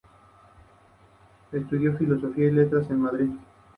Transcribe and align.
Estudió 1.51 1.95
Filosofía 1.95 2.47
y 2.47 2.51
Letras 2.53 2.89
en 2.89 3.01
Madrid. 3.01 3.29